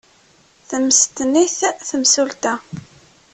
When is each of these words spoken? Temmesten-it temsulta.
Temmesten-it 0.69 1.59
temsulta. 1.87 2.53